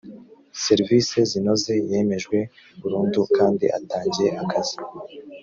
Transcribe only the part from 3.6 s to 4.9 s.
atangiye akazi